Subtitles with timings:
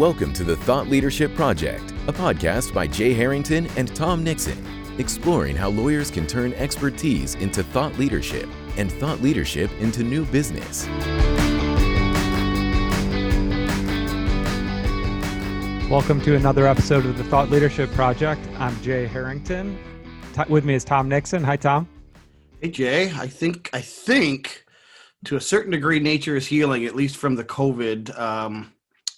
[0.00, 4.66] Welcome to the Thought Leadership Project, a podcast by Jay Harrington and Tom Nixon,
[4.98, 8.48] exploring how lawyers can turn expertise into thought leadership
[8.78, 10.86] and thought leadership into new business.
[15.90, 18.40] Welcome to another episode of the Thought Leadership Project.
[18.58, 19.78] I'm Jay Harrington.
[20.48, 21.44] With me is Tom Nixon.
[21.44, 21.86] Hi, Tom.
[22.62, 23.12] Hey, Jay.
[23.16, 24.64] I think I think
[25.24, 28.72] to a certain degree, nature is healing, at least from the COVID um,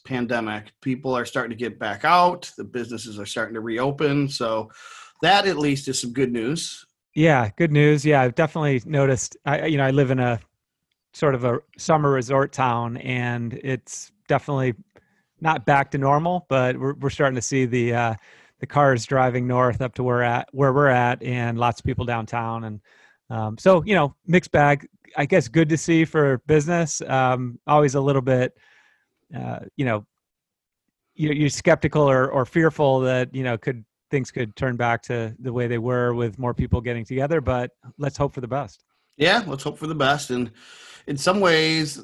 [0.04, 0.72] pandemic.
[0.80, 2.50] People are starting to get back out.
[2.56, 4.28] The businesses are starting to reopen.
[4.28, 4.70] So
[5.22, 6.84] that at least is some good news.
[7.14, 8.04] Yeah, good news.
[8.04, 9.36] Yeah, I've definitely noticed.
[9.44, 10.40] I, you know, I live in a
[11.12, 14.74] sort of a summer resort town, and it's definitely
[15.40, 18.14] not back to normal, but we're we're starting to see the uh,
[18.60, 22.06] the cars driving north up to where at where we're at, and lots of people
[22.06, 22.80] downtown, and
[23.28, 24.88] um, so you know, mixed bag.
[25.14, 27.02] I guess good to see for business.
[27.02, 28.56] Um, always a little bit,
[29.36, 30.04] uh, you know,
[31.14, 35.34] you're, you're skeptical or, or fearful that you know could things could turn back to
[35.38, 37.40] the way they were with more people getting together.
[37.40, 38.84] But let's hope for the best.
[39.16, 40.30] Yeah, let's hope for the best.
[40.30, 40.50] And
[41.06, 42.00] in some ways,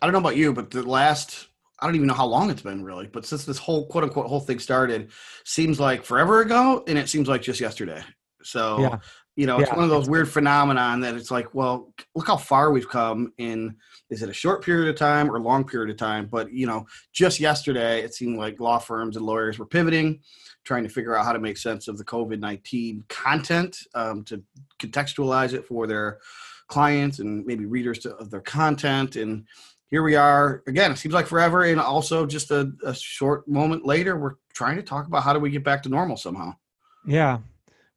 [0.00, 1.48] I don't know about you, but the last
[1.80, 4.26] I don't even know how long it's been really, but since this whole quote unquote
[4.26, 5.10] whole thing started,
[5.44, 8.02] seems like forever ago, and it seems like just yesterday.
[8.42, 8.98] So yeah.
[9.36, 12.72] You know, it's one of those weird phenomenon that it's like, well, look how far
[12.72, 13.76] we've come in
[14.10, 16.26] is it a short period of time or a long period of time?
[16.26, 20.20] But you know, just yesterday it seemed like law firms and lawyers were pivoting,
[20.64, 24.42] trying to figure out how to make sense of the COVID nineteen content um, to
[24.80, 26.18] contextualize it for their
[26.66, 29.44] clients and maybe readers to, of their content and
[29.90, 30.92] here we are again.
[30.92, 34.82] It seems like forever, and also just a, a short moment later, we're trying to
[34.82, 36.54] talk about how do we get back to normal somehow.
[37.04, 37.38] Yeah,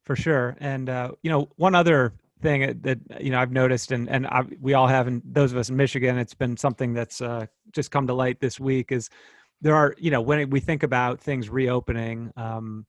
[0.04, 0.56] for sure.
[0.60, 4.42] And uh, you know, one other thing that you know I've noticed, and and I,
[4.60, 7.90] we all have, and those of us in Michigan, it's been something that's uh, just
[7.90, 8.92] come to light this week.
[8.92, 9.10] Is
[9.60, 12.86] there are you know when we think about things reopening, um,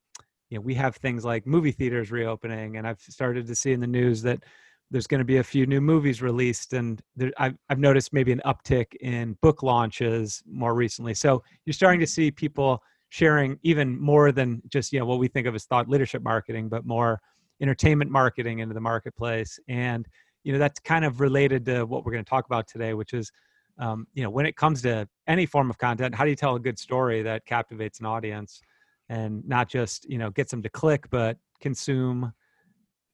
[0.50, 3.80] you know, we have things like movie theaters reopening, and I've started to see in
[3.80, 4.44] the news that
[4.90, 8.30] there's going to be a few new movies released and there, I've, I've noticed maybe
[8.30, 12.80] an uptick in book launches more recently so you're starting to see people
[13.16, 16.68] sharing even more than just you know what we think of as thought leadership marketing
[16.68, 17.18] but more
[17.62, 19.58] entertainment marketing into the marketplace.
[19.68, 20.06] And
[20.44, 23.14] you know that's kind of related to what we're going to talk about today which
[23.14, 23.32] is
[23.78, 26.56] um, you know when it comes to any form of content how do you tell
[26.56, 28.60] a good story that captivates an audience?
[29.08, 32.34] And not just you know gets them to click but consume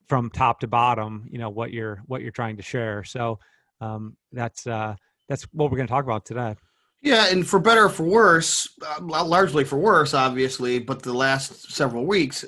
[0.09, 3.05] from top to bottom you know what you're what you're trying to share.
[3.05, 3.39] So
[3.81, 4.97] um, that's uh,
[5.29, 6.57] that's what we're going to talk about today
[7.03, 11.71] yeah and for better or for worse uh, largely for worse obviously but the last
[11.71, 12.45] several weeks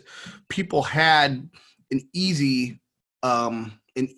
[0.48, 1.48] people had
[1.90, 2.80] an easy
[3.22, 4.08] um, an,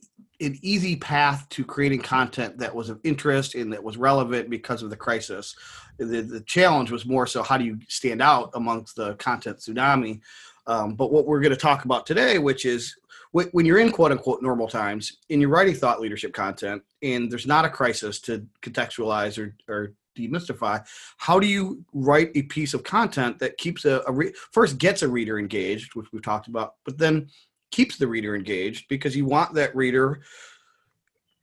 [0.40, 4.82] an easy path to creating content that was of interest and that was relevant because
[4.82, 5.54] of the crisis.
[5.98, 10.20] The, the challenge was more so how do you stand out amongst the content tsunami?
[10.66, 12.96] Um, but what we're going to talk about today which is
[13.32, 17.46] when you're in quote unquote normal times and you're writing thought leadership content and there's
[17.46, 20.84] not a crisis to contextualize or, or demystify
[21.18, 25.02] how do you write a piece of content that keeps a, a re- first gets
[25.02, 27.28] a reader engaged which we've talked about but then
[27.70, 30.20] keeps the reader engaged because you want that reader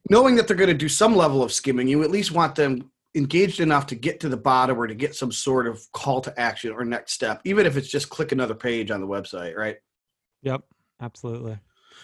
[0.10, 2.90] knowing that they're going to do some level of skimming you at least want them
[3.16, 6.40] engaged enough to get to the bottom or to get some sort of call to
[6.40, 9.78] action or next step even if it's just click another page on the website right?
[10.42, 10.64] Yep
[11.02, 11.60] absolutely.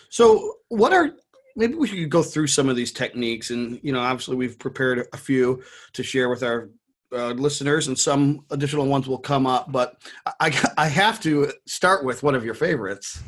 [0.09, 1.11] So, what are
[1.59, 5.05] maybe we should go through some of these techniques, and you know, obviously we've prepared
[5.13, 5.61] a few
[5.93, 6.69] to share with our
[7.11, 9.71] uh, listeners, and some additional ones will come up.
[9.71, 10.01] But
[10.39, 13.21] I, I have to start with one of your favorites,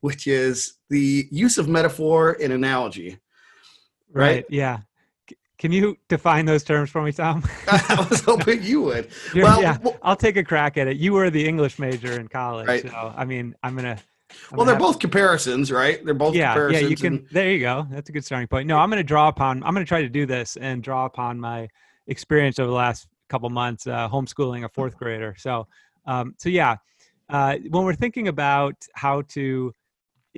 [0.00, 3.18] which is the use of metaphor and analogy.
[4.12, 4.36] Right.
[4.36, 4.78] right yeah.
[5.58, 7.42] Can you define those terms for me, Tom?
[7.66, 9.08] I was hoping you would.
[9.34, 10.98] well, yeah, I'll take a crack at it.
[10.98, 12.88] You were the English major in college, right.
[12.88, 13.98] so I mean, I'm gonna
[14.52, 16.04] well, they're both comparisons, right?
[16.04, 16.82] They're both yeah, comparisons.
[16.82, 17.14] Yeah, you can.
[17.14, 17.86] And, there you go.
[17.90, 18.66] That's a good starting point.
[18.66, 19.62] No, I'm going to draw upon.
[19.62, 21.68] I'm going to try to do this and draw upon my
[22.06, 25.34] experience over the last couple months uh, homeschooling a fourth grader.
[25.38, 25.66] So,
[26.06, 26.76] um, so yeah,
[27.28, 29.72] uh, when we're thinking about how to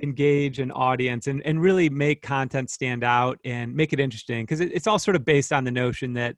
[0.03, 4.59] engage an audience and, and really make content stand out and make it interesting, because
[4.59, 6.35] it, it's all sort of based on the notion that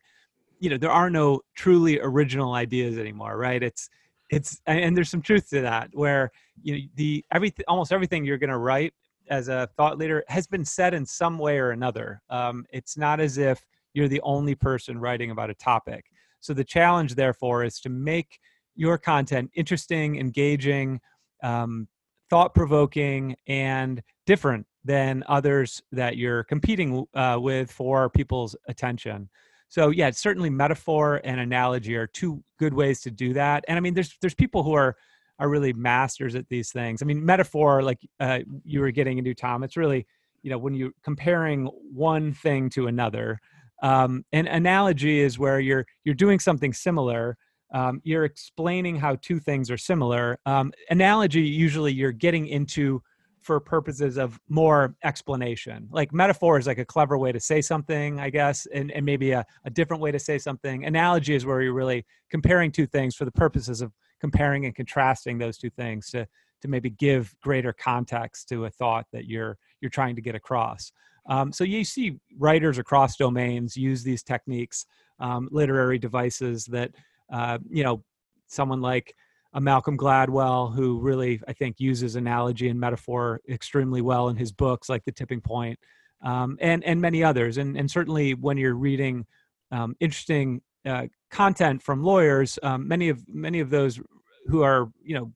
[0.59, 3.61] you know there are no truly original ideas anymore, right?
[3.61, 3.89] It's
[4.29, 8.37] it's and there's some truth to that where you know the everything almost everything you're
[8.37, 8.93] going to write
[9.29, 12.21] as a thought leader has been said in some way or another.
[12.29, 16.05] Um, it's not as if you're the only person writing about a topic.
[16.39, 18.39] So the challenge therefore is to make
[18.75, 20.99] your content interesting engaging
[21.41, 21.87] um,
[22.29, 29.29] thought-provoking and different than others that you're competing uh, with for people's attention.
[29.69, 33.63] So yeah, certainly metaphor and analogy are two good ways to do that.
[33.67, 34.97] And I mean, there's there's people who are
[35.39, 37.01] are really masters at these things.
[37.01, 40.05] I mean, metaphor, like uh, you were getting into, Tom, it's really
[40.41, 43.39] you know when you're comparing one thing to another.
[43.81, 47.37] Um, an analogy is where you're you're doing something similar.
[47.73, 50.37] Um, you're explaining how two things are similar.
[50.45, 53.01] Um, analogy usually you're getting into
[53.41, 55.87] for purposes of more explanation.
[55.91, 59.31] Like metaphor is like a clever way to say something, I guess, and, and maybe
[59.31, 60.85] a, a different way to say something.
[60.85, 63.91] Analogy is where you're really comparing two things for the purposes of
[64.23, 66.25] comparing and contrasting those two things to
[66.61, 70.93] to maybe give greater context to a thought that you're you're trying to get across.
[71.27, 74.85] Um, so you see writers across domains use these techniques,
[75.19, 76.91] um, literary devices that
[77.33, 78.01] uh, you know
[78.47, 79.13] someone like
[79.55, 84.53] a Malcolm Gladwell, who really, I think, uses analogy and metaphor extremely well in his
[84.53, 85.77] books, like The Tipping Point,
[86.23, 87.57] um, and and many others.
[87.57, 89.25] And and certainly when you're reading
[89.69, 93.99] um, interesting uh, content from lawyers, um, many of many of those
[94.47, 95.33] who are you know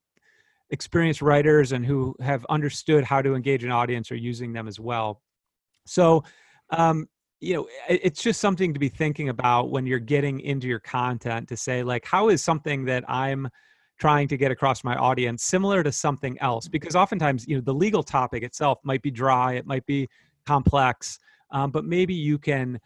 [0.70, 4.80] experienced writers and who have understood how to engage an audience are using them as
[4.80, 5.22] well.
[5.86, 6.24] So.
[6.70, 7.08] Um,
[7.40, 11.48] you know it's just something to be thinking about when you're getting into your content
[11.48, 13.48] to say like how is something that i'm
[14.00, 17.74] trying to get across my audience similar to something else because oftentimes you know the
[17.74, 20.08] legal topic itself might be dry it might be
[20.48, 21.20] complex
[21.52, 22.80] um, but maybe you can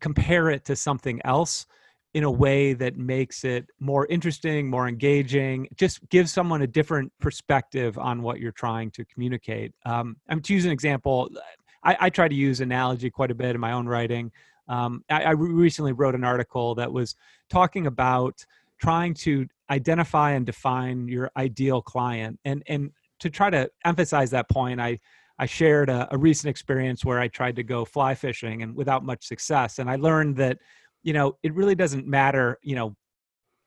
[0.00, 1.66] compare it to something else
[2.14, 7.12] in a way that makes it more interesting more engaging just give someone a different
[7.20, 9.72] perspective on what you're trying to communicate.
[9.84, 11.28] Um, i'm to use an example
[11.84, 14.32] I, I, try to use analogy quite a bit in my own writing.
[14.68, 17.14] Um, I, I recently wrote an article that was
[17.50, 18.44] talking about
[18.80, 22.38] trying to identify and define your ideal client.
[22.44, 22.90] And and
[23.20, 24.98] to try to emphasize that point i
[25.38, 29.04] i shared a, a, recent experience where i tried to go fly fishing and without
[29.04, 29.78] much success.
[29.78, 30.58] And i learned that
[31.04, 32.96] you know it really doesn't matter you know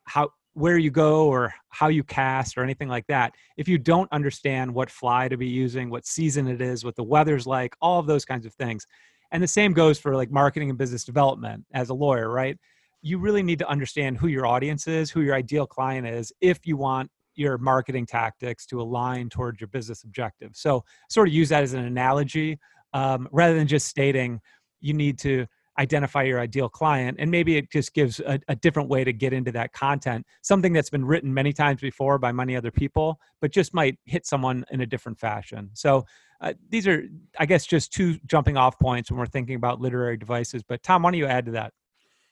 [0.06, 3.32] how where you go or how you cast or anything like that.
[3.58, 7.04] If you don't understand what fly to be using what season it is what the
[7.04, 8.88] weather's like all of those kinds of things.
[9.32, 12.58] And the same goes for like marketing and business development as a lawyer right?
[13.04, 16.66] You really need to understand who your audience is, who your ideal client is, if
[16.66, 20.52] you want your marketing tactics to align towards your business objective.
[20.56, 22.58] So, sort of use that as an analogy
[22.94, 24.42] um, rather than just stating
[24.82, 25.46] you need to
[25.80, 27.18] identify your ideal client.
[27.20, 30.74] And maybe it just gives a, a, different way to get into that content, something
[30.74, 34.66] that's been written many times before by many other people, but just might hit someone
[34.72, 35.70] in a different fashion.
[35.74, 36.06] So,
[36.40, 37.04] uh, these are,
[37.40, 40.62] I guess, just two jumping off points when we're thinking about literary devices.
[40.62, 41.74] But, Tom, why don't you add to that?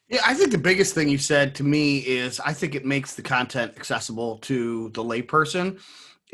[0.08, 3.16] Yeah, I think the biggest thing you said to me is I think it makes
[3.16, 5.82] the content accessible to the layperson.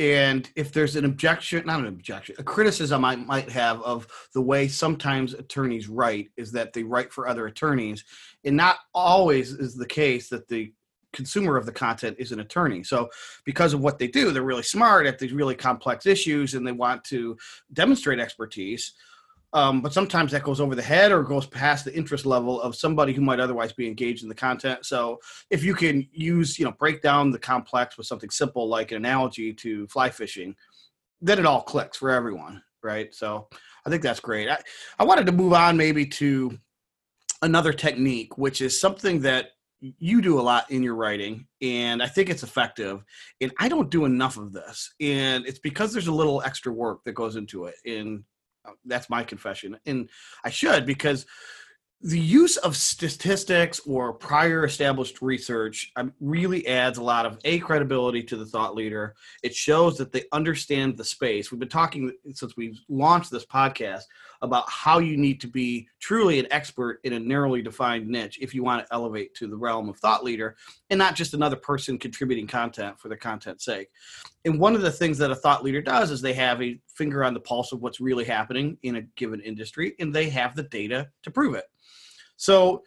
[0.02, 4.42] And if there's an objection, not an objection, a criticism I might have of the
[4.42, 8.04] way sometimes attorneys write is that they write for other attorneys.
[8.44, 10.74] And not always is the case that the
[11.14, 12.84] consumer of the content is an attorney.
[12.84, 13.10] So,
[13.46, 16.72] because of what they do, they're really smart at these really complex issues and they
[16.72, 17.38] want to
[17.72, 18.94] demonstrate expertise.
[19.54, 22.76] Um, but sometimes that goes over the head or goes past the interest level of
[22.76, 24.86] somebody who might otherwise be engaged in the content.
[24.86, 25.20] So
[25.50, 28.98] if you can use, you know, break down the complex with something simple like an
[28.98, 30.56] analogy to fly fishing,
[31.22, 33.14] then it all clicks for everyone, right?
[33.14, 33.50] So
[33.86, 34.50] I think that's great.
[34.50, 34.60] I,
[34.98, 36.58] I wanted to move on maybe to
[37.42, 39.50] another technique, which is something that
[39.82, 43.04] you do a lot in your writing and i think it's effective
[43.42, 47.04] and i don't do enough of this and it's because there's a little extra work
[47.04, 48.24] that goes into it and
[48.66, 49.78] Oh, that's my confession.
[49.86, 50.10] And
[50.44, 51.26] I should because
[52.04, 57.60] the use of statistics or prior established research um, really adds a lot of a
[57.60, 59.14] credibility to the thought leader.
[59.44, 61.52] It shows that they understand the space.
[61.52, 64.04] We've been talking since we've launched this podcast
[64.42, 68.56] about how you need to be truly an expert in a narrowly defined niche if
[68.56, 70.56] you want to elevate to the realm of thought leader
[70.90, 73.90] and not just another person contributing content for the content's sake.
[74.44, 77.24] And one of the things that a thought leader does is they have a finger
[77.24, 80.64] on the pulse of what's really happening in a given industry and they have the
[80.64, 81.66] data to prove it
[82.42, 82.82] so,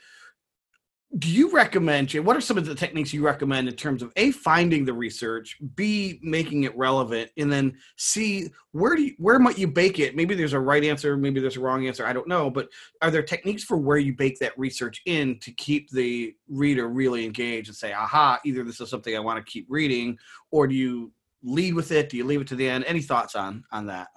[1.17, 4.33] do you recommend, what are some of the techniques you recommend in terms of A,
[4.33, 9.57] finding the research, B, making it relevant, and then C, where do you, where might
[9.57, 10.17] you bake it?
[10.17, 12.69] Maybe there's a right answer, maybe there's a wrong answer, I don't know, but
[13.01, 17.25] are there techniques for where you bake that research in to keep the reader really
[17.25, 20.19] engaged and say, aha, either this is something I want to keep reading,
[20.51, 21.13] or do you
[21.45, 22.09] lead with it?
[22.09, 22.87] Do you leave it to the end?
[22.89, 24.09] Any thoughts on on that?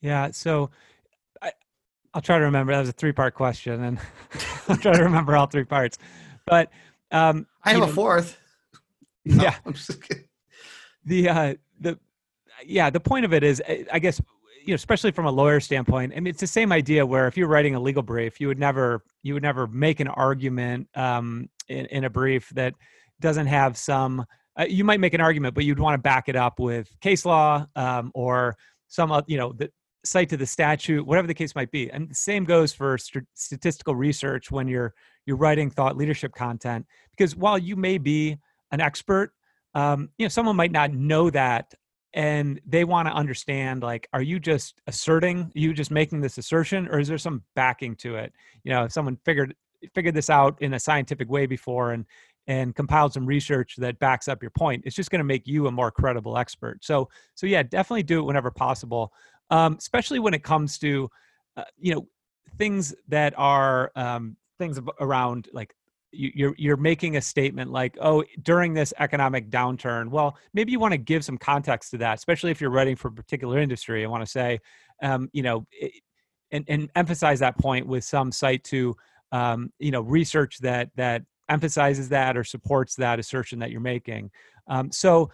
[0.00, 0.70] Yeah, so
[2.14, 2.72] I'll try to remember.
[2.72, 3.98] That was a three part question, and
[4.68, 5.98] I'll try to remember all three parts.
[6.46, 6.70] But
[7.10, 8.36] um, I have a fourth.
[9.22, 9.56] No, yeah,
[11.04, 11.98] the uh, the
[12.64, 13.62] yeah the point of it is,
[13.92, 14.18] I guess
[14.64, 17.36] you know, especially from a lawyer standpoint, I mean, it's the same idea where if
[17.36, 21.48] you're writing a legal brief, you would never, you would never make an argument um,
[21.68, 22.74] in, in a brief that
[23.20, 24.24] doesn't have some.
[24.58, 27.24] Uh, you might make an argument, but you'd want to back it up with case
[27.24, 28.56] law um, or
[28.88, 29.70] some, you know, the
[30.04, 31.90] cite to the statute, whatever the case might be.
[31.90, 34.94] And the same goes for st- statistical research when you're
[35.26, 38.38] you're writing thought leadership content, because while you may be
[38.72, 39.32] an expert,
[39.74, 41.74] um, you know, someone might not know that
[42.12, 46.38] and they want to understand like are you just asserting are you just making this
[46.38, 48.32] assertion or is there some backing to it
[48.64, 49.54] you know if someone figured
[49.94, 52.04] figured this out in a scientific way before and
[52.46, 55.66] and compiled some research that backs up your point it's just going to make you
[55.68, 59.12] a more credible expert so so yeah definitely do it whenever possible
[59.50, 61.08] um, especially when it comes to
[61.56, 62.06] uh, you know
[62.58, 65.74] things that are um, things around like
[66.12, 70.92] you're you're making a statement like oh during this economic downturn well maybe you want
[70.92, 74.10] to give some context to that especially if you're writing for a particular industry and
[74.10, 74.58] want to say
[75.02, 75.64] um, you know
[76.50, 78.94] and, and emphasize that point with some cite to
[79.32, 84.30] um, you know research that that emphasizes that or supports that assertion that you're making.
[84.68, 85.30] Um, so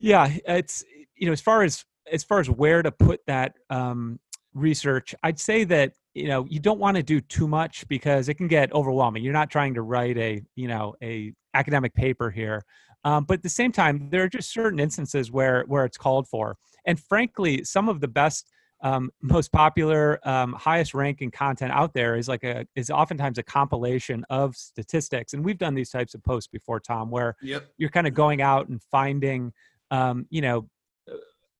[0.00, 0.84] yeah it's
[1.16, 4.18] you know as far as as far as where to put that um,
[4.54, 8.34] research i'd say that you know you don't want to do too much because it
[8.34, 9.22] can get overwhelming.
[9.22, 12.64] You're not trying to write a you know a academic paper here.
[13.04, 16.28] Um, but at the same time there are just certain instances where where it's called
[16.28, 16.56] for.
[16.84, 18.50] And frankly some of the best
[18.80, 23.42] um, most popular um, highest ranking content out there is like a is oftentimes a
[23.42, 25.34] compilation of statistics.
[25.34, 27.68] And we've done these types of posts before tom where yep.
[27.76, 29.52] you're kind of going out and finding
[29.90, 30.68] um, you know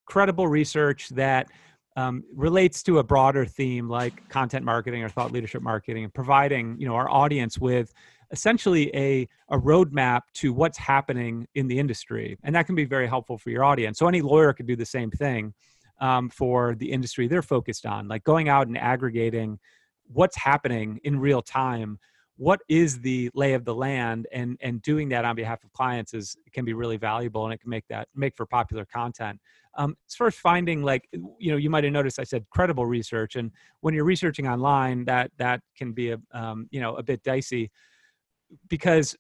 [0.09, 1.47] credible research that
[1.97, 6.77] um, relates to a broader theme like content marketing or thought leadership marketing and providing
[6.79, 7.93] you know our audience with
[8.31, 12.37] essentially a, a roadmap to what's happening in the industry.
[12.43, 13.99] And that can be very helpful for your audience.
[13.99, 15.55] So any lawyer could do the same thing
[16.01, 19.59] um, for the industry they're focused on like going out and aggregating
[20.07, 21.99] what's happening in real time.
[22.37, 24.29] What is the lay of the land?
[24.33, 27.61] And and doing that on behalf of clients is can be really valuable and it
[27.61, 29.41] can make that make for popular content
[29.79, 31.09] um, far as finding like
[31.39, 35.05] you know you might have noticed i said credible research and when you're researching online
[35.05, 37.71] that that can be a um, you know a bit dicey
[38.69, 39.17] because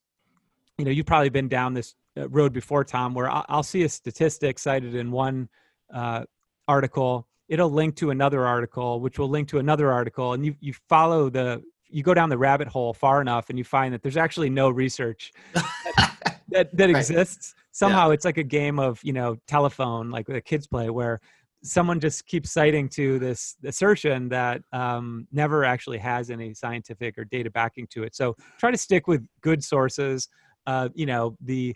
[0.76, 3.84] you know you've probably been down this uh, road before tom where i'll, I'll see
[3.84, 5.48] a statistic cited in one
[5.94, 6.24] uh,
[6.66, 10.74] article it'll link to another article which will link to another article and you you
[10.88, 14.18] follow the you go down the rabbit hole far enough and you find that there's
[14.18, 16.96] actually no research that, that, that right.
[16.96, 18.14] exists somehow yeah.
[18.14, 21.20] it's like a game of you know telephone like the kids play where
[21.62, 27.24] someone just keeps citing to this assertion that um, never actually has any scientific or
[27.24, 30.28] data backing to it so try to stick with good sources
[30.66, 31.74] uh, you know the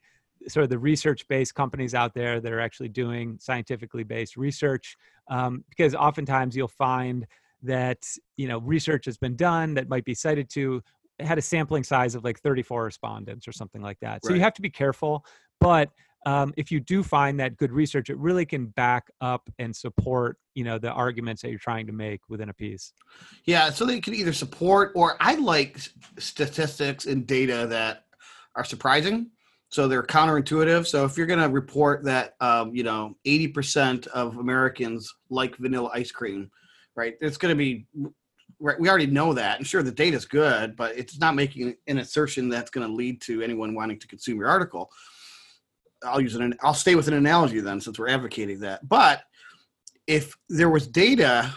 [0.49, 4.97] sort of the research based companies out there that are actually doing scientifically based research
[5.31, 7.25] um, because oftentimes you'll find
[7.63, 8.05] that
[8.37, 10.83] you know research has been done that might be cited to
[11.21, 14.25] had a sampling size of like 34 respondents or something like that.
[14.25, 14.37] So right.
[14.37, 15.25] you have to be careful.
[15.62, 15.90] But
[16.26, 20.37] um, if you do find that good research, it really can back up and support,
[20.54, 22.92] you know, the arguments that you're trying to make within a piece.
[23.45, 25.78] Yeah, so they can either support or I like
[26.19, 28.04] statistics and data that
[28.54, 29.31] are surprising.
[29.69, 30.87] So they're counterintuitive.
[30.87, 35.90] So if you're going to report that, um, you know, 80% of Americans like vanilla
[35.95, 36.50] ice cream,
[36.95, 37.14] right?
[37.21, 37.87] It's going to be
[38.61, 39.59] right, we already know that.
[39.59, 42.92] And sure, the data is good, but it's not making an assertion that's going to
[42.92, 44.90] lead to anyone wanting to consume your article.
[46.05, 46.55] I'll use an.
[46.63, 48.89] I'll stay with an analogy then, since we're advocating that.
[48.89, 49.23] But
[50.07, 51.55] if there was data,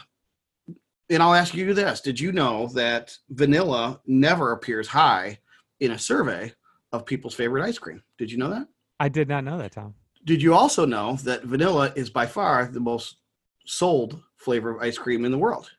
[1.09, 5.39] and I'll ask you this: Did you know that vanilla never appears high
[5.79, 6.53] in a survey
[6.91, 8.01] of people's favorite ice cream?
[8.17, 8.67] Did you know that?
[8.99, 9.93] I did not know that, Tom.
[10.23, 13.17] Did you also know that vanilla is by far the most
[13.65, 15.69] sold flavor of ice cream in the world?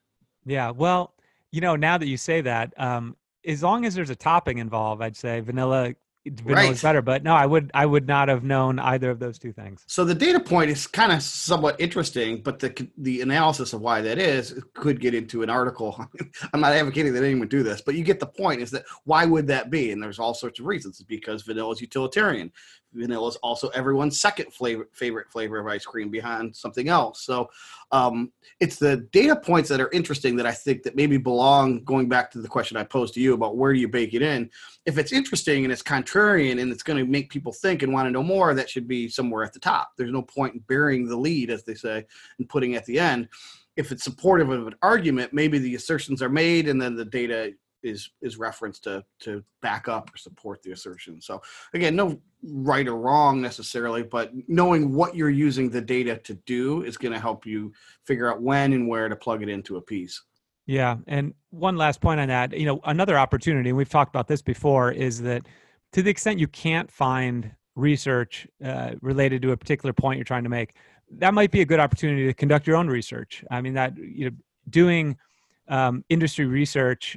[0.45, 0.71] Yeah.
[0.71, 1.15] Well,
[1.51, 5.03] you know, now that you say that, um, as long as there's a topping involved,
[5.03, 5.95] I'd say vanilla
[6.31, 6.83] vanilla right.
[6.83, 7.03] better.
[7.03, 9.85] But no, I would I would not have known either of those two things.
[9.87, 14.01] So the data point is kind of somewhat interesting, but the the analysis of why
[14.03, 16.05] that is could get into an article.
[16.53, 18.63] I'm not advocating that anyone do this, but you get the point.
[18.63, 19.93] Is that why would that be?
[19.93, 21.01] And there's all sorts of reasons.
[21.01, 22.53] It's because vanilla is utilitarian
[22.97, 27.23] vanilla is also everyone's second flavor favorite flavor of ice cream behind something else.
[27.25, 27.49] So
[27.93, 32.09] um, it's the data points that are interesting that i think that maybe belong going
[32.09, 34.51] back to the question i posed to you about where do you bake it in
[34.87, 38.07] if it's interesting and it's contrarian and it's going to make people think and want
[38.07, 39.91] to know more that should be somewhere at the top.
[39.97, 42.07] There's no point in burying the lead as they say
[42.39, 43.29] and putting at the end.
[43.77, 47.53] If it's supportive of an argument maybe the assertions are made and then the data
[47.83, 51.21] is is referenced to to back up or support the assertion.
[51.21, 51.41] So
[51.75, 56.83] again, no right or wrong necessarily, but knowing what you're using the data to do
[56.83, 57.73] is going to help you
[58.05, 60.23] figure out when and where to plug it into a piece.
[60.67, 64.27] Yeah, and one last point on that, you know, another opportunity, and we've talked about
[64.27, 65.47] this before, is that
[65.93, 70.43] to the extent you can't find research uh, related to a particular point you're trying
[70.43, 70.75] to make,
[71.11, 73.45] that might be a good opportunity to conduct your own research.
[73.49, 74.37] I mean, that you know,
[74.69, 75.17] doing
[75.69, 77.17] um, industry research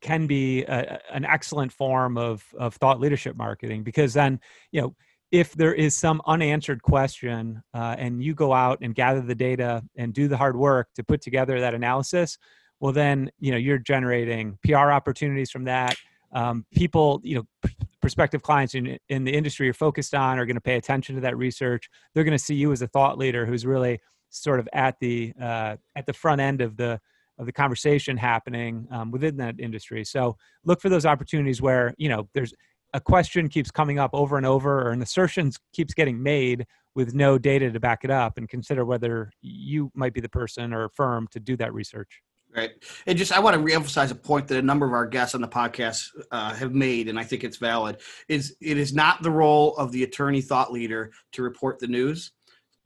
[0.00, 4.40] can be a, an excellent form of of thought leadership marketing because then
[4.72, 4.94] you know
[5.30, 9.82] if there is some unanswered question uh, and you go out and gather the data
[9.96, 12.38] and do the hard work to put together that analysis
[12.80, 15.96] well then you know you're generating pr opportunities from that.
[16.30, 17.70] Um, people you know
[18.02, 21.22] prospective clients in, in the industry you're focused on are going to pay attention to
[21.22, 21.88] that research.
[22.14, 24.00] They're going to see you as a thought leader who's really
[24.30, 27.00] sort of at the uh, at the front end of the
[27.38, 30.04] of the conversation happening um, within that industry.
[30.04, 32.52] So look for those opportunities where you know there's
[32.94, 37.14] a question keeps coming up over and over, or an assertion keeps getting made with
[37.14, 40.88] no data to back it up, and consider whether you might be the person or
[40.88, 42.20] firm to do that research.
[42.54, 42.70] Right.
[43.06, 45.42] And just, I want to reemphasize a point that a number of our guests on
[45.42, 47.98] the podcast uh, have made, and I think it's valid.
[48.26, 52.32] Is it is not the role of the attorney thought leader to report the news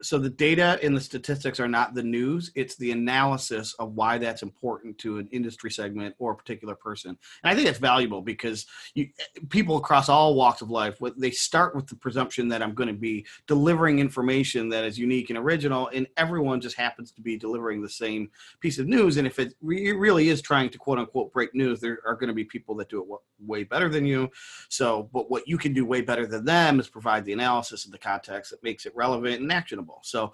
[0.02, 2.50] so the data and the statistics are not the news.
[2.54, 7.10] It's the analysis of why that's important to an industry segment or a particular person.
[7.10, 9.08] And i think it's valuable because you,
[9.48, 12.94] people across all walks of life they start with the presumption that i'm going to
[12.94, 17.82] be delivering information that is unique and original and everyone just happens to be delivering
[17.82, 18.30] the same
[18.60, 19.16] piece of news.
[19.16, 22.28] And if it re- really is trying to quote unquote break news there are going
[22.28, 24.30] to be people that do it way better than you.
[24.68, 27.92] So but what you can do way better than them is provide the analysis and
[27.92, 30.32] the context that makes it relevant and actionable so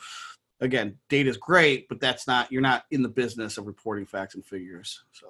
[0.61, 4.35] again, data is great, but that's not you're not in the business of reporting facts
[4.35, 5.03] and figures.
[5.13, 5.27] So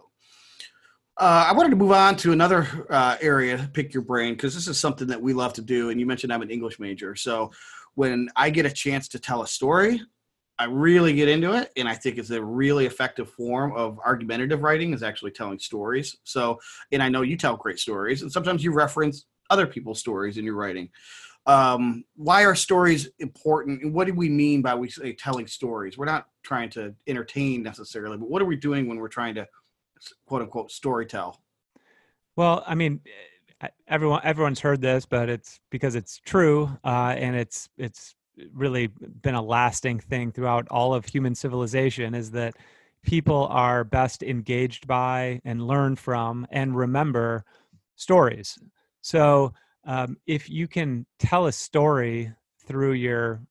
[1.19, 4.69] uh, I wanted to move on to another uh, area, pick your brain, because this
[4.69, 5.91] is something that we love to do.
[5.91, 7.51] And you mentioned I'm an English major, so
[7.95, 10.01] when I get a chance to tell a story,
[10.61, 14.63] I really get into it, and I think it's a really effective form of argumentative
[14.63, 16.17] writing is actually telling stories.
[16.25, 16.59] So,
[16.91, 20.45] and I know you tell great stories, and sometimes you reference other people's stories in
[20.45, 20.91] your writing
[21.47, 23.83] um, why are stories important?
[23.83, 25.97] And what do we mean by we say telling stories?
[25.97, 29.47] We're not trying to entertain necessarily but what are we doing when we're trying to
[30.27, 31.43] quote unquote story tell?
[32.37, 33.01] Well i mean
[33.61, 38.15] eh, everyone everyone's heard this but it's because it's true uh, and it's it's
[38.53, 38.87] really
[39.23, 42.55] been a lasting thing throughout all of human civilization is that
[43.03, 47.45] people are best engaged by and learn from and remember
[47.97, 48.59] stories.
[49.01, 49.53] So
[49.89, 52.33] um, if you can tell a story
[52.65, 53.43] through your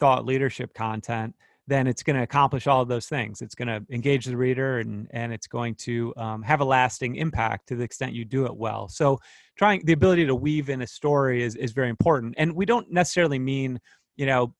[0.00, 1.34] thought leadership content
[1.66, 3.40] then it's going to accomplish all of those things.
[3.40, 7.16] It's going to engage the reader and and it's going to um, have a lasting
[7.16, 8.88] impact to the extent you do it well.
[8.88, 9.18] So
[9.56, 12.34] trying the ability to weave in a story is, is very important.
[12.36, 13.80] And we don't necessarily mean
[14.16, 14.54] you know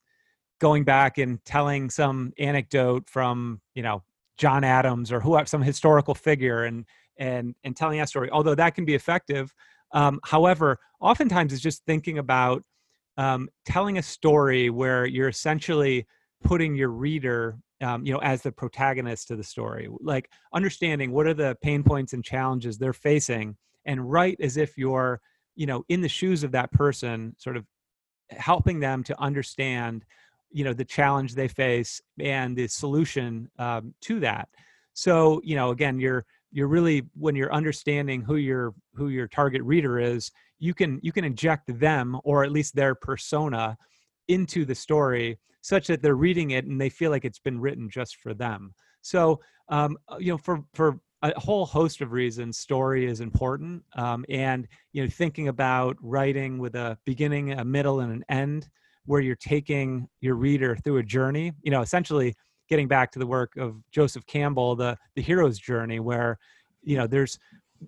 [0.60, 4.02] going back and telling some anecdote from you know
[4.36, 6.84] john adams or who some historical figure and
[7.18, 9.54] and and telling that story although that can be effective
[9.94, 12.62] um, however, oftentimes it's just thinking about
[13.16, 16.06] um, telling a story where you're essentially
[16.42, 21.26] putting your reader, um, you know, as the protagonist to the story, like understanding what
[21.26, 25.20] are the pain points and challenges they're facing, and write as if you're,
[25.54, 27.64] you know, in the shoes of that person, sort of
[28.30, 30.04] helping them to understand,
[30.50, 34.48] you know, the challenge they face and the solution um, to that.
[34.94, 39.62] So, you know, again, you're you're really when you're understanding who your who your target
[39.64, 43.76] reader is you can you can inject them or at least their persona
[44.28, 47.90] into the story such that they're reading it and they feel like it's been written
[47.90, 48.72] just for them.
[49.02, 53.82] So um, uh, you know for for a whole host of reasons story is important
[53.96, 58.68] um, and you know thinking about writing with a beginning a middle and an end
[59.06, 62.34] where you're taking your reader through a journey you know essentially
[62.68, 66.38] getting back to the work of Joseph Campbell, the the hero's journey, where
[66.82, 67.38] you know there's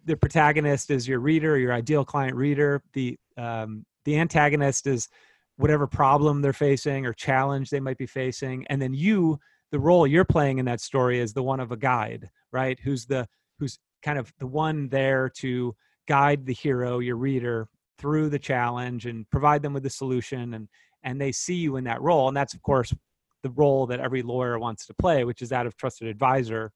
[0.05, 2.83] the protagonist is your reader, your ideal client reader.
[2.93, 5.09] The um, the antagonist is
[5.57, 9.39] whatever problem they're facing or challenge they might be facing, and then you,
[9.73, 12.79] the role you're playing in that story is the one of a guide, right?
[12.81, 13.27] Who's the
[13.59, 15.75] who's kind of the one there to
[16.07, 20.69] guide the hero, your reader, through the challenge and provide them with the solution and
[21.03, 22.93] and they see you in that role and that's of course
[23.47, 26.73] the role that every lawyer wants to play, which is that of trusted advisor,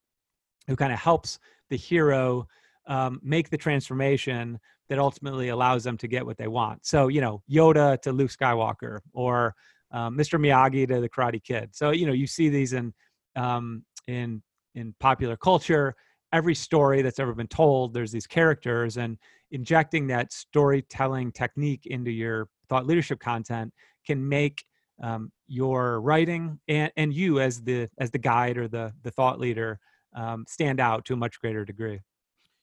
[0.69, 2.47] who kind of helps the hero
[2.87, 6.85] um, make the transformation that ultimately allows them to get what they want.
[6.87, 9.55] So, you know, Yoda to Luke Skywalker, or
[9.91, 10.39] um, Mr.
[10.39, 11.71] Miyagi to the Karate Kid.
[11.73, 12.93] So, you know, you see these in
[13.37, 14.43] um, in
[14.75, 15.95] in popular culture,
[16.33, 19.19] every story that's ever been told there's these characters and
[19.51, 23.73] injecting that storytelling technique into your thought leadership content
[24.07, 24.65] can make
[25.03, 29.39] um, your writing and, and you as the as the guide or the the thought
[29.41, 29.79] leader
[30.15, 32.01] um, stand out to a much greater degree?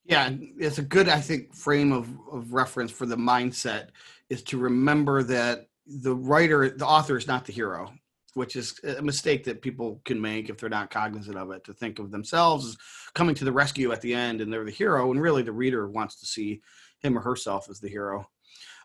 [0.05, 3.87] Yeah and it's a good i think frame of, of reference for the mindset
[4.29, 7.91] is to remember that the writer the author is not the hero
[8.33, 11.73] which is a mistake that people can make if they're not cognizant of it to
[11.73, 12.77] think of themselves as
[13.15, 15.89] coming to the rescue at the end and they're the hero and really the reader
[15.89, 16.61] wants to see
[16.99, 18.27] him or herself as the hero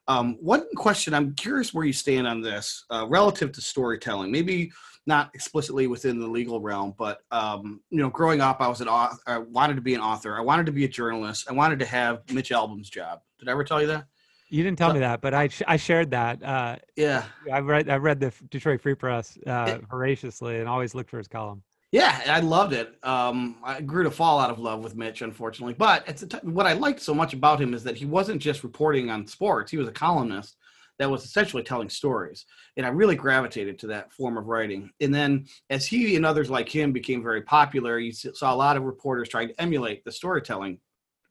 [0.08, 4.30] um, one question I'm curious where you stand on this uh, relative to storytelling.
[4.30, 4.72] Maybe
[5.06, 8.88] not explicitly within the legal realm, but um, you know, growing up, I was an
[8.88, 9.20] author.
[9.26, 10.36] I wanted to be an author.
[10.36, 11.48] I wanted to be a journalist.
[11.48, 13.20] I wanted to have Mitch Albom's job.
[13.38, 14.06] Did I ever tell you that?
[14.48, 16.42] You didn't tell so, me that, but I I shared that.
[16.42, 20.94] Uh, yeah, I read I read the Detroit Free Press uh, it, voraciously and always
[20.94, 21.62] looked for his column.
[21.92, 22.94] Yeah, I loved it.
[23.02, 25.74] Um, I grew to fall out of love with Mitch, unfortunately.
[25.74, 29.10] But at what I liked so much about him is that he wasn't just reporting
[29.10, 30.56] on sports; he was a columnist
[30.98, 32.46] that was essentially telling stories.
[32.78, 34.90] And I really gravitated to that form of writing.
[35.02, 38.78] And then, as he and others like him became very popular, you saw a lot
[38.78, 40.78] of reporters trying to emulate the storytelling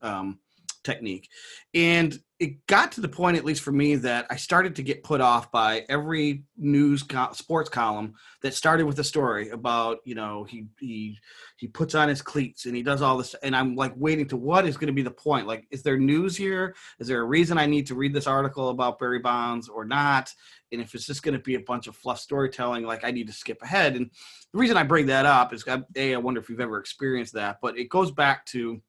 [0.04, 0.40] um,
[0.84, 1.30] technique.
[1.74, 5.04] And it got to the point, at least for me, that I started to get
[5.04, 10.16] put off by every news co- sports column that started with a story about, you
[10.16, 11.20] know, he he
[11.58, 14.38] he puts on his cleats and he does all this, and I'm like waiting to
[14.38, 15.46] what is going to be the point?
[15.46, 16.76] Like, is there news here?
[17.00, 20.34] Is there a reason I need to read this article about Barry Bonds or not?
[20.72, 23.28] And if it's just going to be a bunch of fluff storytelling, like I need
[23.28, 23.96] to skip ahead.
[23.96, 24.10] And
[24.52, 27.60] the reason I bring that up is, a, I wonder if you've ever experienced that,
[27.62, 28.82] but it goes back to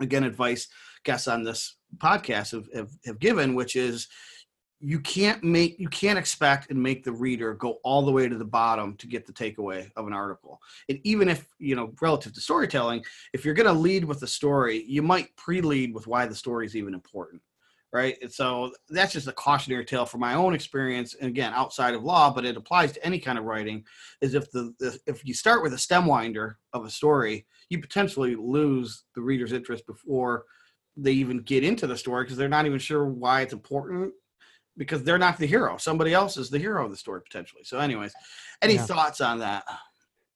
[0.00, 0.68] again advice
[1.04, 4.08] guests on this podcast have, have, have given, which is
[4.84, 8.36] you can't make you can't expect and make the reader go all the way to
[8.36, 10.60] the bottom to get the takeaway of an article.
[10.88, 14.26] And even if you know relative to storytelling if you're going to lead with the
[14.26, 17.40] story you might pre-lead with why the story is even important
[17.92, 18.16] right?
[18.22, 22.02] And so that's just a cautionary tale from my own experience and again outside of
[22.02, 23.84] law but it applies to any kind of writing
[24.20, 27.78] is if the, the if you start with a stem winder of a story you
[27.78, 30.44] potentially lose the reader's interest before
[30.96, 34.12] they even get into the story because they're not even sure why it's important
[34.76, 35.76] because they're not the hero.
[35.76, 37.62] Somebody else is the hero of the story potentially.
[37.64, 38.12] So, anyways,
[38.62, 38.86] any yeah.
[38.86, 39.64] thoughts on that?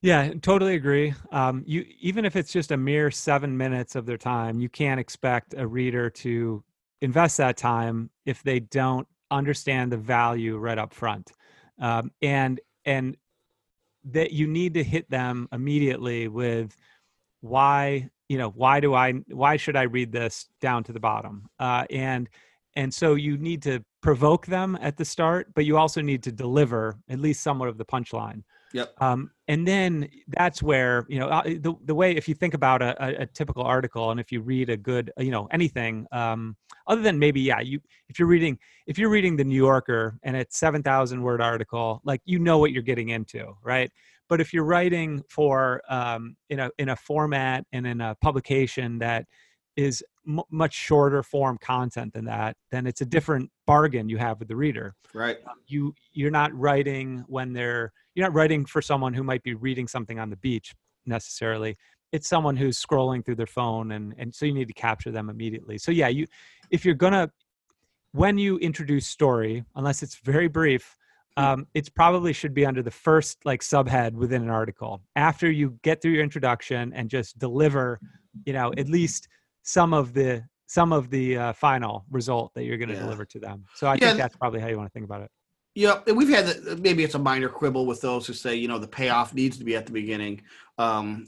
[0.02, 1.14] Yeah, totally agree.
[1.32, 5.00] Um, you even if it's just a mere seven minutes of their time, you can't
[5.00, 6.62] expect a reader to
[7.00, 11.32] invest that time if they don't understand the value right up front.
[11.78, 13.16] Um, and and
[14.04, 16.76] that you need to hit them immediately with
[17.40, 21.48] why you know why do i why should i read this down to the bottom?
[21.58, 22.28] Uh, and
[22.74, 26.32] and so you need to provoke them at the start but you also need to
[26.32, 28.42] deliver at least somewhat of the punchline.
[28.72, 28.92] Yep.
[29.00, 32.82] Um, and then that's where you know uh, the, the way if you think about
[32.82, 36.56] a, a, a, typical article and if you read a good you know anything um,
[36.86, 40.36] other than maybe yeah you if you're reading if you're reading the new yorker and
[40.36, 43.90] it's 7000 word article like you know what you're getting into right
[44.28, 48.98] but if you're writing for um, in a in a format and in a publication
[48.98, 49.26] that
[49.76, 54.38] is m- much shorter form content than that, then it's a different bargain you have
[54.38, 54.94] with the reader.
[55.14, 55.38] Right.
[55.46, 59.54] Um, you you're not writing when they're you're not writing for someone who might be
[59.54, 61.76] reading something on the beach necessarily.
[62.12, 65.28] It's someone who's scrolling through their phone, and and so you need to capture them
[65.28, 65.78] immediately.
[65.78, 66.26] So yeah, you
[66.70, 67.30] if you're gonna
[68.12, 70.96] when you introduce story, unless it's very brief,
[71.36, 75.78] um, it's probably should be under the first like subhead within an article after you
[75.82, 77.98] get through your introduction and just deliver
[78.44, 79.28] you know at least
[79.62, 83.00] some of the some of the uh, final result that you're going to yeah.
[83.00, 83.98] deliver to them so i yeah.
[83.98, 85.30] think that's probably how you want to think about it
[85.76, 88.78] yeah, we've had the, maybe it's a minor quibble with those who say you know
[88.78, 90.40] the payoff needs to be at the beginning.
[90.78, 91.26] Um,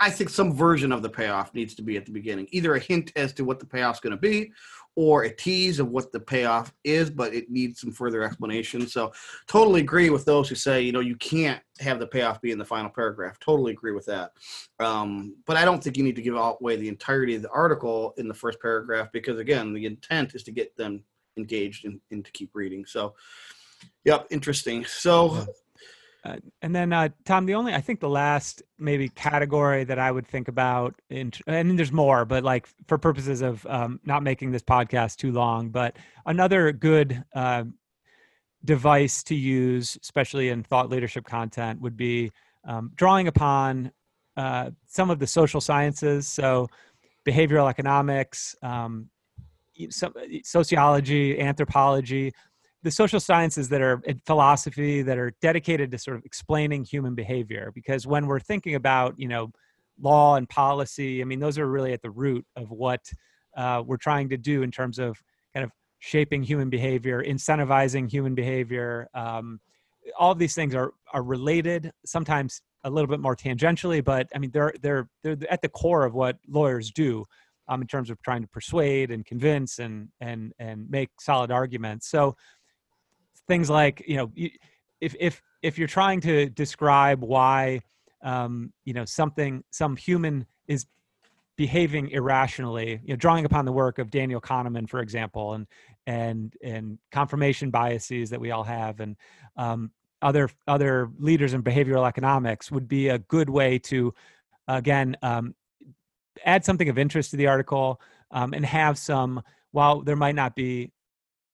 [0.00, 2.80] I think some version of the payoff needs to be at the beginning, either a
[2.80, 4.52] hint as to what the payoff's going to be,
[4.96, 8.86] or a tease of what the payoff is, but it needs some further explanation.
[8.86, 9.12] So,
[9.46, 12.58] totally agree with those who say, you know, you can't have the payoff be in
[12.58, 13.38] the final paragraph.
[13.40, 14.32] Totally agree with that.
[14.78, 18.14] Um, but I don't think you need to give away the entirety of the article
[18.18, 21.02] in the first paragraph because, again, the intent is to get them
[21.36, 22.84] engaged and, and to keep reading.
[22.86, 23.14] So,
[24.04, 24.84] yep, interesting.
[24.84, 25.44] So,
[26.24, 30.10] uh, and then uh, Tom, the only I think the last maybe category that I
[30.10, 34.50] would think about, in, mean, there's more, but like for purposes of um, not making
[34.50, 37.64] this podcast too long, but another good uh,
[38.64, 42.32] device to use, especially in thought leadership content, would be
[42.66, 43.92] um, drawing upon
[44.38, 46.68] uh, some of the social sciences, so
[47.26, 49.10] behavioral economics, um,
[50.42, 52.32] sociology, anthropology
[52.84, 57.16] the social sciences that are in philosophy that are dedicated to sort of explaining human
[57.16, 59.50] behavior because when we're thinking about you know
[60.00, 61.20] law and policy.
[61.20, 63.00] I mean, those are really at the root of what
[63.56, 65.16] uh, we're trying to do in terms of
[65.52, 65.70] kind of
[66.00, 69.08] shaping human behavior, incentivizing human behavior.
[69.14, 69.60] Um,
[70.18, 74.38] all of these things are are related, sometimes a little bit more tangentially, but I
[74.38, 77.24] mean they're they're they're at the core of what lawyers do
[77.68, 82.10] um, in terms of trying to persuade and convince and and and make solid arguments.
[82.10, 82.36] So
[83.48, 84.32] things like you know
[85.00, 87.80] if if if you're trying to describe why
[88.22, 90.86] um, you know something some human is
[91.56, 95.66] behaving irrationally you know drawing upon the work of daniel kahneman for example and
[96.06, 99.16] and and confirmation biases that we all have and
[99.56, 99.90] um,
[100.22, 104.12] other other leaders in behavioral economics would be a good way to
[104.66, 105.54] again um,
[106.44, 110.56] add something of interest to the article um, and have some while there might not
[110.56, 110.90] be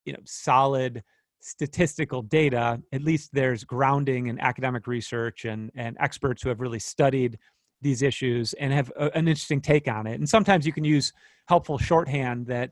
[0.04, 1.02] you know solid
[1.40, 6.78] statistical data at least there's grounding in academic research and and experts who have really
[6.78, 7.38] studied
[7.82, 10.14] these issues and have a, an interesting take on it.
[10.14, 11.12] And sometimes you can use
[11.48, 12.70] helpful shorthand that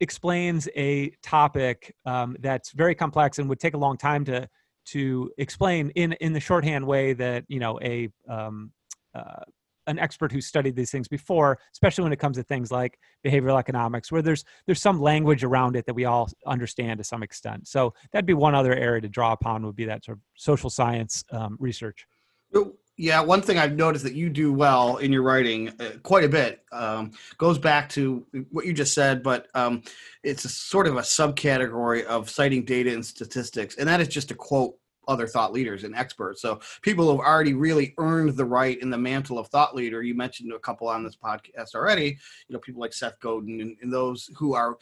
[0.00, 4.48] explains a topic um, that's very complex and would take a long time to
[4.86, 8.72] to explain in in the shorthand way that you know a um,
[9.14, 9.42] uh,
[9.88, 13.58] an expert who studied these things before, especially when it comes to things like behavioral
[13.58, 17.66] economics, where there's there's some language around it that we all understand to some extent.
[17.66, 20.70] So that'd be one other area to draw upon would be that sort of social
[20.70, 22.06] science um, research.
[23.00, 26.28] Yeah, one thing I've noticed that you do well in your writing, uh, quite a
[26.28, 29.82] bit, um, goes back to what you just said, but um,
[30.24, 34.34] it's sort of a subcategory of citing data and statistics, and that is just a
[34.34, 34.74] quote
[35.08, 36.40] other thought leaders and experts.
[36.40, 40.02] So people who have already really earned the right in the mantle of thought leader.
[40.02, 42.18] You mentioned a couple on this podcast already.
[42.46, 44.76] You know, people like Seth Godin and, and those who are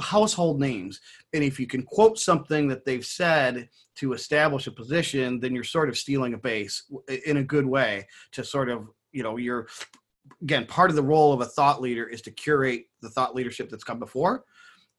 [0.00, 1.00] household names.
[1.32, 5.64] And if you can quote something that they've said to establish a position, then you're
[5.64, 6.84] sort of stealing a base
[7.26, 9.66] in a good way to sort of, you know, you're
[10.42, 13.68] again, part of the role of a thought leader is to curate the thought leadership
[13.68, 14.44] that's come before.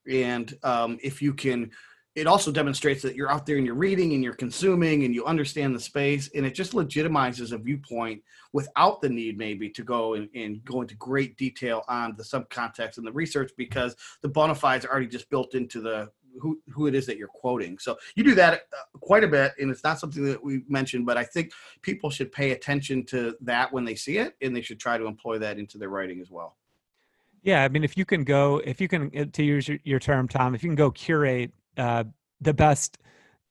[0.10, 1.72] And um, if you can
[2.16, 5.26] it also demonstrates that you're out there and you're reading and you're consuming and you
[5.26, 8.22] understand the space and it just legitimizes a viewpoint
[8.52, 12.98] without the need maybe to go and, and go into great detail on the subcontext
[12.98, 16.88] and the research because the bona fides are already just built into the who, who
[16.88, 17.78] it is that you're quoting.
[17.78, 21.06] So you do that uh, quite a bit and it's not something that we mentioned
[21.06, 24.62] but i think people should pay attention to that when they see it and they
[24.62, 26.58] should try to employ that into their writing as well.
[27.44, 30.00] Yeah i mean if you can go if you can uh, to use your, your
[30.00, 32.04] term tom if you can go curate uh,
[32.40, 32.98] the best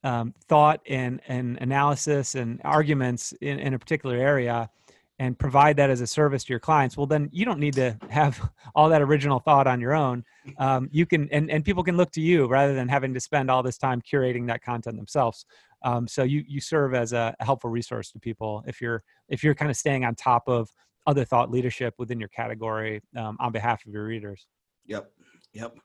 [0.03, 4.71] um, thought and, and analysis and arguments in, in a particular area
[5.19, 7.97] and provide that as a service to your clients well then you don't need to
[8.09, 10.25] have all that original thought on your own.
[10.59, 13.51] Um, you can and, and people can look to you rather than having to spend
[13.51, 15.45] all this time curating that content themselves.
[15.83, 19.55] Um, so you you serve as a, helpful resource to people if you're if you're
[19.55, 20.71] kind of staying on top of
[21.07, 24.47] other thought leadership within your category um, on behalf of your readers.
[24.87, 25.11] Yep
[25.53, 25.79] Yep.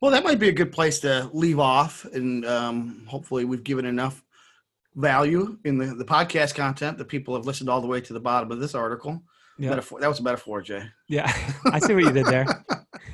[0.00, 3.84] Well, that might be a good place to leave off, and um, hopefully, we've given
[3.84, 4.22] enough
[4.96, 8.20] value in the, the podcast content that people have listened all the way to the
[8.20, 9.22] bottom of this article.
[9.58, 9.70] Yep.
[9.70, 10.84] Metaphor, that was a metaphor, Jay.
[11.06, 11.30] Yeah,
[11.66, 12.64] I see what you did there.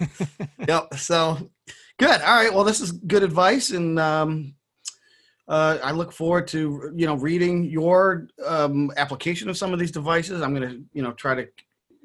[0.69, 0.95] yep.
[0.95, 1.51] So
[1.99, 2.21] good.
[2.21, 2.55] All right.
[2.55, 4.55] Well, this is good advice, and um,
[5.49, 9.91] uh, I look forward to you know reading your um, application of some of these
[9.91, 10.41] devices.
[10.41, 11.49] I'm going to you know try to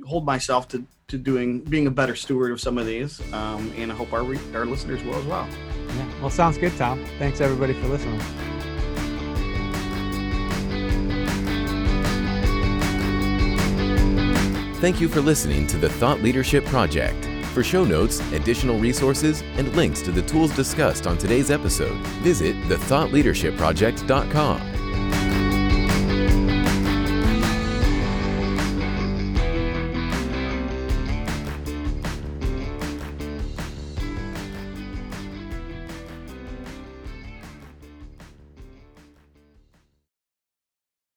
[0.05, 3.91] hold myself to to doing being a better steward of some of these, um, and
[3.91, 5.47] I hope our re- our listeners will as well.
[5.87, 6.05] Yeah.
[6.21, 7.03] Well, sounds good, Tom.
[7.19, 8.19] Thanks everybody for listening.
[14.79, 17.25] Thank you for listening to the Thought Leadership Project.
[17.53, 22.55] For show notes, additional resources, and links to the tools discussed on today's episode, visit
[22.63, 24.70] thethoughtleadershipproject.com.